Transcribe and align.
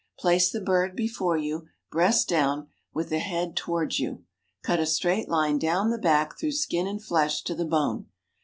Place 0.17 0.49
the 0.49 0.59
bird 0.61 0.95
before 0.95 1.37
you, 1.37 1.67
breast 1.91 2.27
down, 2.27 2.69
with 2.91 3.09
the 3.09 3.19
head 3.19 3.55
towards 3.55 3.99
you. 3.99 4.23
Cut 4.63 4.79
a 4.79 4.87
straight 4.87 5.29
line 5.29 5.59
down 5.59 5.91
the 5.91 5.99
back 5.99 6.39
through 6.39 6.53
skin 6.53 6.87
and 6.87 7.03
flesh 7.05 7.43
to 7.43 7.53
the 7.53 7.65
bone. 7.65 8.07